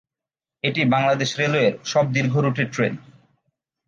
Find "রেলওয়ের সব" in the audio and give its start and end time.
1.39-2.05